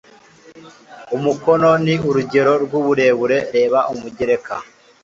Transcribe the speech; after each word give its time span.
umukono 1.15 1.69
ni 1.83 1.95
urugero 2.09 2.53
rw 2.63 2.71
uburebure 2.79 3.37
reba 3.55 3.79
umugereka 3.93 4.53